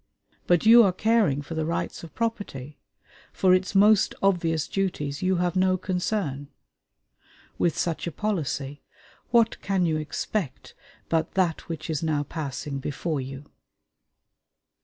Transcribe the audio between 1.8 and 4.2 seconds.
of property; for its most